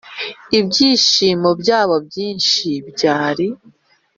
Ibyishimo 0.59 1.49
byabo 1.61 1.95
byinshi 2.07 2.67
byari 2.89 3.47